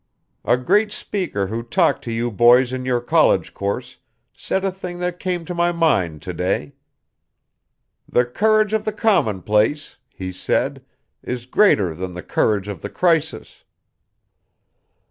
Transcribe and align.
A 0.43 0.57
great 0.57 0.91
speaker 0.91 1.45
who 1.45 1.61
talked 1.61 2.03
to 2.05 2.11
you 2.11 2.31
boys 2.31 2.73
in 2.73 2.85
your 2.85 3.01
college 3.01 3.53
course 3.53 3.97
said 4.33 4.65
a 4.65 4.71
thing 4.71 4.97
that 4.97 5.19
came 5.19 5.45
to 5.45 5.53
my 5.53 5.71
mind 5.71 6.23
to 6.23 6.33
day. 6.33 6.73
'The 8.09 8.25
courage 8.25 8.73
of 8.73 8.83
the 8.83 8.93
commonplace,' 8.93 9.97
he 10.09 10.31
said, 10.31 10.83
'is 11.21 11.45
greater 11.45 11.93
than 11.93 12.13
the 12.13 12.23
courage 12.23 12.67
of 12.67 12.81
the 12.81 12.89
crisis.'" 12.89 13.63